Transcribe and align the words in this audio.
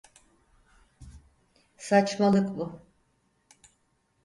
Saçmalık 1.77 2.57
bu. 2.57 2.81